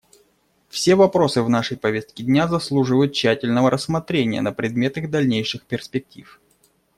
Все 0.67 0.95
вопросы 0.95 1.43
в 1.43 1.49
нашей 1.49 1.77
повестке 1.77 2.23
дня 2.23 2.47
заслуживают 2.47 3.13
тщательного 3.13 3.69
рассмотрения 3.69 4.41
на 4.41 4.51
предмет 4.51 4.97
их 4.97 5.11
дальнейших 5.11 5.61
перспектив. 5.63 6.41